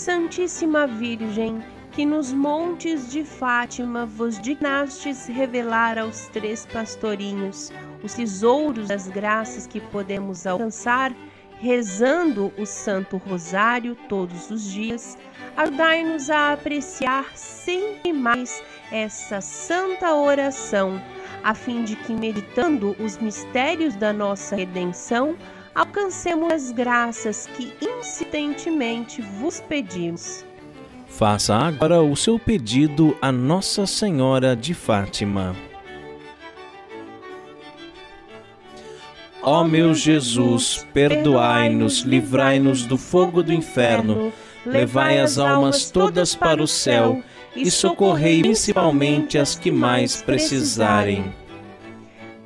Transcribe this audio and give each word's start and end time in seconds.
Santíssima 0.00 0.86
Virgem, 0.86 1.62
que 1.92 2.06
nos 2.06 2.32
montes 2.32 3.10
de 3.12 3.22
Fátima 3.22 4.06
vos 4.06 4.40
dignastes 4.40 5.26
revelar 5.26 5.98
aos 5.98 6.26
três 6.28 6.64
pastorinhos 6.64 7.70
os 8.02 8.14
tesouros 8.14 8.88
das 8.88 9.08
graças 9.08 9.66
que 9.66 9.78
podemos 9.78 10.46
alcançar 10.46 11.14
rezando 11.58 12.50
o 12.56 12.64
Santo 12.64 13.18
Rosário 13.18 13.94
todos 14.08 14.50
os 14.50 14.64
dias, 14.64 15.18
ajudai-nos 15.54 16.30
a 16.30 16.54
apreciar 16.54 17.36
sempre 17.36 18.10
mais 18.10 18.64
essa 18.90 19.42
santa 19.42 20.14
oração, 20.14 20.98
a 21.44 21.52
fim 21.52 21.84
de 21.84 21.94
que, 21.96 22.14
meditando 22.14 22.96
os 22.98 23.18
mistérios 23.18 23.94
da 23.96 24.14
nossa 24.14 24.56
redenção, 24.56 25.36
alcancemos 25.74 26.52
as 26.52 26.72
graças 26.72 27.48
que 27.54 27.72
insistentemente 27.80 29.22
vos 29.22 29.60
pedimos. 29.60 30.44
Faça 31.06 31.54
agora 31.54 32.00
o 32.00 32.16
seu 32.16 32.38
pedido 32.38 33.16
a 33.20 33.30
Nossa 33.32 33.86
Senhora 33.86 34.56
de 34.56 34.74
Fátima. 34.74 35.54
Ó 39.42 39.64
meu 39.64 39.94
Jesus, 39.94 40.86
perdoai-nos, 40.92 42.00
livrai-nos 42.00 42.84
do 42.84 42.98
fogo 42.98 43.42
do 43.42 43.52
inferno, 43.52 44.32
levai 44.66 45.18
as 45.18 45.38
almas 45.38 45.90
todas 45.90 46.34
para 46.34 46.62
o 46.62 46.68
céu 46.68 47.22
e 47.56 47.70
socorrei 47.70 48.42
principalmente 48.42 49.38
as 49.38 49.54
que 49.54 49.70
mais 49.70 50.22
precisarem. 50.22 51.32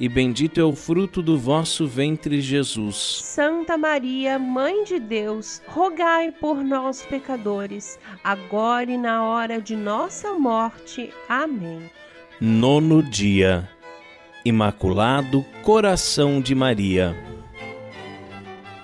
e 0.00 0.08
bendito 0.08 0.58
é 0.58 0.64
o 0.64 0.72
fruto 0.74 1.20
do 1.20 1.36
vosso 1.38 1.86
ventre, 1.86 2.40
Jesus. 2.40 3.20
Santa 3.22 3.76
Maria, 3.76 4.38
Mãe 4.38 4.82
de 4.82 4.98
Deus, 4.98 5.60
rogai 5.68 6.32
por 6.32 6.64
nós, 6.64 7.02
pecadores, 7.02 7.98
agora 8.24 8.90
e 8.90 8.96
na 8.96 9.22
hora 9.22 9.60
de 9.60 9.76
nossa 9.76 10.32
morte. 10.32 11.12
Amém. 11.28 11.90
Nono 12.40 13.02
dia. 13.02 13.68
Imaculado 14.42 15.44
Coração 15.62 16.40
de 16.40 16.54
Maria. 16.54 17.14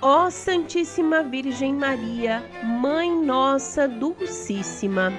Ó 0.02 0.28
Santíssima 0.28 1.22
Virgem 1.22 1.72
Maria, 1.72 2.44
Mãe 2.62 3.10
nossa 3.10 3.88
Dulcíssima, 3.88 5.10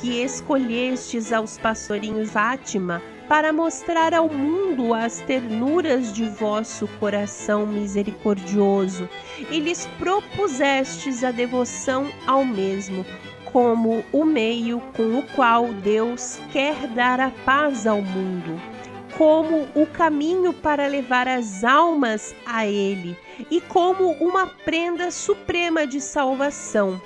que 0.00 0.22
escolhestes 0.22 1.34
aos 1.34 1.58
pastorinhos 1.58 2.30
Fátima 2.30 3.02
para 3.28 3.52
mostrar 3.52 4.12
ao 4.12 4.28
mundo 4.28 4.92
as 4.92 5.20
ternuras 5.20 6.12
de 6.12 6.24
vosso 6.24 6.86
coração 7.00 7.66
misericordioso, 7.66 9.08
e 9.50 9.58
lhes 9.58 9.86
propusestes 9.98 11.24
a 11.24 11.30
devoção 11.30 12.10
ao 12.26 12.44
mesmo, 12.44 13.04
como 13.44 14.04
o 14.12 14.24
meio 14.24 14.80
com 14.96 15.18
o 15.18 15.22
qual 15.34 15.72
Deus 15.72 16.40
quer 16.52 16.88
dar 16.88 17.20
a 17.20 17.30
paz 17.44 17.86
ao 17.86 18.02
mundo, 18.02 18.60
como 19.16 19.68
o 19.74 19.86
caminho 19.86 20.52
para 20.52 20.86
levar 20.86 21.28
as 21.28 21.62
almas 21.64 22.34
a 22.44 22.66
Ele, 22.66 23.16
e 23.50 23.60
como 23.60 24.10
uma 24.14 24.46
prenda 24.46 25.10
suprema 25.10 25.86
de 25.86 26.00
salvação. 26.00 27.00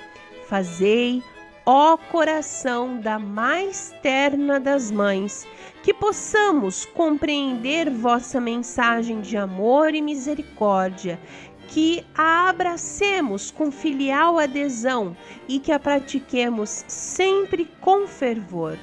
Fazei 0.47 1.23
ó 1.71 1.99
coração 1.99 2.99
da 2.99 3.19
mais 3.19 3.95
terna 4.01 4.59
das 4.59 4.91
mães, 4.91 5.47
que 5.83 5.93
possamos 5.93 6.87
compreender 6.87 7.91
vossa 7.91 8.41
mensagem 8.41 9.21
de 9.21 9.37
amor 9.37 9.95
e 9.95 10.01
misericórdia, 10.01 11.21
que 11.67 12.03
a 12.17 12.49
abracemos 12.49 13.51
com 13.51 13.71
filial 13.71 14.39
adesão 14.39 15.15
e 15.47 15.59
que 15.59 15.71
a 15.71 15.79
pratiquemos 15.79 16.87
sempre 16.89 17.69
com 17.83 18.07
fervor. 18.07 18.79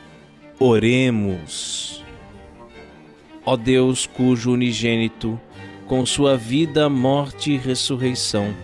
Oremos. 0.60 2.06
Ó 3.44 3.58
Deus, 3.58 4.06
cujo 4.06 4.52
unigênito, 4.52 5.42
com 5.88 6.06
sua 6.06 6.38
vida, 6.38 6.88
morte 6.88 7.54
e 7.54 7.58
ressurreição, 7.58 8.56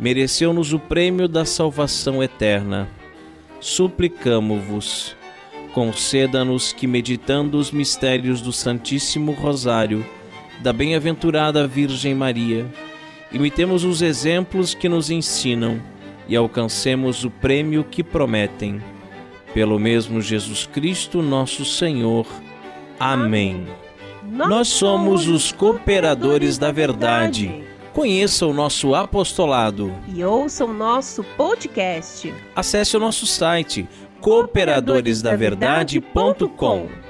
mereceu-nos 0.00 0.72
o 0.72 0.80
prêmio 0.80 1.28
da 1.28 1.44
salvação 1.44 2.20
eterna. 2.20 2.88
Suplicamo-vos, 3.60 5.16
conceda-nos 5.72 6.72
que, 6.72 6.86
meditando 6.86 7.58
os 7.58 7.70
mistérios 7.70 8.40
do 8.40 8.52
Santíssimo 8.52 9.32
Rosário, 9.32 10.04
da 10.60 10.72
bem-aventurada 10.72 11.66
Virgem 11.66 12.14
Maria, 12.14 12.66
imitemos 13.32 13.84
os 13.84 14.02
exemplos 14.02 14.74
que 14.74 14.88
nos 14.88 15.10
ensinam 15.10 15.80
e 16.28 16.36
alcancemos 16.36 17.24
o 17.24 17.30
prêmio 17.30 17.84
que 17.84 18.02
prometem. 18.02 18.80
Pelo 19.52 19.78
mesmo 19.78 20.20
Jesus 20.20 20.66
Cristo, 20.66 21.22
nosso 21.22 21.64
Senhor. 21.64 22.26
Amém. 22.98 23.66
Nós 24.22 24.68
somos 24.68 25.28
os 25.28 25.52
cooperadores 25.52 26.58
da 26.58 26.70
verdade. 26.70 27.65
Conheça 27.96 28.46
o 28.46 28.52
nosso 28.52 28.94
apostolado 28.94 29.90
e 30.14 30.22
ouça 30.22 30.66
o 30.66 30.74
nosso 30.74 31.24
podcast. 31.34 32.34
Acesse 32.54 32.94
o 32.94 33.00
nosso 33.00 33.26
site 33.26 33.88
cooperadoresdaverdade.com. 34.20 37.05